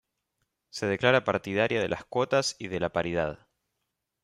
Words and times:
Se 0.71 0.87
declara 0.87 1.23
partidaria 1.23 1.79
de 1.79 1.87
las 1.87 2.03
cuotas 2.05 2.55
y 2.57 2.69
de 2.69 2.79
la 2.79 2.89
paridad. 2.91 3.45